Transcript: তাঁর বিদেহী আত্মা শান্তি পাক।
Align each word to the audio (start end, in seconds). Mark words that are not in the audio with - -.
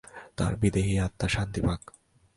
তাঁর 0.37 0.53
বিদেহী 0.55 0.93
আত্মা 0.99 1.27
শান্তি 1.29 1.59
পাক। 1.65 1.81